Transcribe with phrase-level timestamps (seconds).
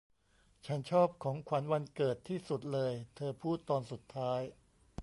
[0.67, 4.41] 'ฉันชอบของขวัญวันเกิดที่สุดเลย' เธอพูดตอนสุดท้าย